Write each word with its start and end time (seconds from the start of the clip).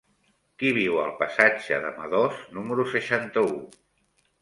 Qui 0.63 0.71
viu 0.77 0.97
al 1.01 1.13
passatge 1.19 1.79
de 1.85 1.93
Madoz 2.01 2.43
número 2.59 2.91
seixanta-u? 2.97 3.65